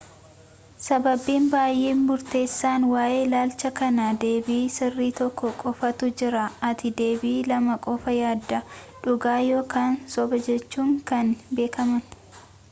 [0.83, 8.17] sababni baay'ee murteessaan waa'ee ilaalcha kanaa deebii sirrii tokko qofatu jira ati deebii lama qofa
[8.21, 8.63] yaadda
[9.05, 12.05] dhugaa ykn sobajechuun kan beekaman